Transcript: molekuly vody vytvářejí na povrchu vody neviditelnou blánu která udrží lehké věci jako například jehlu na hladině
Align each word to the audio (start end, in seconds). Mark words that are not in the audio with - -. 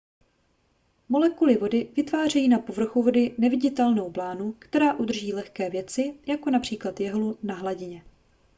molekuly 1.09 1.57
vody 1.57 1.91
vytvářejí 1.95 2.47
na 2.47 2.59
povrchu 2.59 3.03
vody 3.03 3.35
neviditelnou 3.37 4.09
blánu 4.11 4.53
která 4.59 4.93
udrží 4.93 5.33
lehké 5.33 5.69
věci 5.69 6.13
jako 6.27 6.49
například 6.49 6.99
jehlu 6.99 7.37
na 7.43 7.55
hladině 7.55 8.03